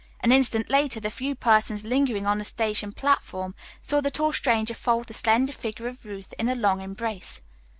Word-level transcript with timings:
An 0.21 0.31
instant 0.31 0.71
later 0.71 0.99
the 0.99 1.11
few 1.11 1.35
persons 1.35 1.83
lingering 1.85 2.25
on 2.25 2.39
the 2.39 2.43
station 2.43 2.91
platform 2.91 3.53
saw 3.83 4.01
the 4.01 4.09
tall 4.09 4.31
stranger 4.31 4.73
fold 4.73 5.05
the 5.05 5.13
slender 5.13 5.53
figure 5.53 5.87
of 5.87 6.05
Ruth 6.07 6.33
in 6.39 6.49
a 6.49 6.55
long 6.55 6.81
embrace. 6.81 7.43